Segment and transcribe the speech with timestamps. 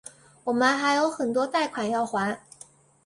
[0.45, 2.39] 我们还有很多贷款要还